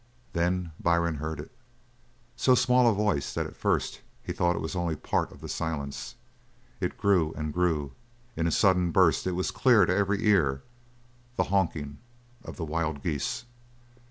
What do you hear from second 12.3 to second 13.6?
of the wild geese!